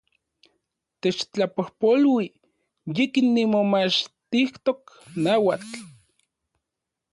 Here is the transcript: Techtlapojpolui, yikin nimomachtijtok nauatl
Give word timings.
Techtlapojpolui, 1.01 2.27
yikin 2.95 3.27
nimomachtijtok 3.35 4.79
nauatl 5.23 5.71